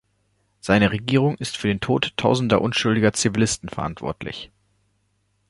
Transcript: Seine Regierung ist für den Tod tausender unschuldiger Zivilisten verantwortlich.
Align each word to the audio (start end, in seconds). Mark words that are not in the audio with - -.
Seine 0.61 0.89
Regierung 0.91 1.35
ist 1.37 1.57
für 1.57 1.67
den 1.67 1.79
Tod 1.79 2.13
tausender 2.17 2.59
unschuldiger 2.61 3.13
Zivilisten 3.13 3.69
verantwortlich. 3.69 4.49